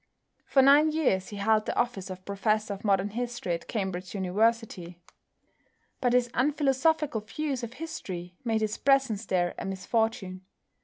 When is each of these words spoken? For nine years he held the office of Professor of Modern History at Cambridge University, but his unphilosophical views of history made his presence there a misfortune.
For 0.45 0.63
nine 0.63 0.91
years 0.91 1.27
he 1.29 1.37
held 1.37 1.67
the 1.67 1.77
office 1.79 2.09
of 2.09 2.25
Professor 2.25 2.73
of 2.73 2.83
Modern 2.83 3.09
History 3.11 3.53
at 3.53 3.67
Cambridge 3.67 4.15
University, 4.15 4.99
but 5.99 6.13
his 6.13 6.31
unphilosophical 6.33 7.21
views 7.21 7.61
of 7.61 7.73
history 7.73 8.35
made 8.43 8.61
his 8.61 8.79
presence 8.79 9.27
there 9.27 9.53
a 9.59 9.65
misfortune. 9.65 10.41